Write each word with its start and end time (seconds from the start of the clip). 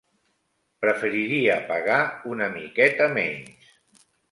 Preferiria 0.85 1.59
pagar 1.69 1.99
una 2.33 2.49
miqueta 2.57 3.13
menys. 3.21 3.73